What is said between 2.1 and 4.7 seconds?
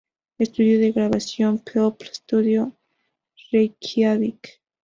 Studio, Reikiavik.